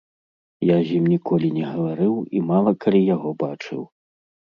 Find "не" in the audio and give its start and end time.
1.59-1.63